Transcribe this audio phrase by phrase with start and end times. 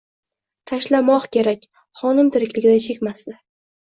[0.71, 1.67] Tashlamoq kerak.
[2.01, 3.37] Xonim tirikligida chekmasdi.